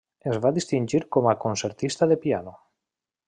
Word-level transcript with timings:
Es 0.29 0.37
va 0.45 0.51
distingir 0.55 1.01
com 1.17 1.29
a 1.31 1.35
concertista 1.45 2.09
de 2.13 2.19
piano. 2.27 2.57